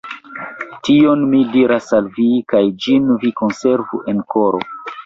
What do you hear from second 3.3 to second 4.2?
konservu